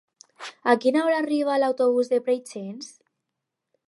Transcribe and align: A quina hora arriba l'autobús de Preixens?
A 0.71 0.73
quina 0.85 1.03
hora 1.09 1.19
arriba 1.25 1.57
l'autobús 1.63 2.09
de 2.13 2.21
Preixens? 2.31 2.91